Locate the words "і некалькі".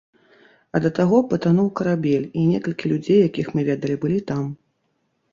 2.43-2.91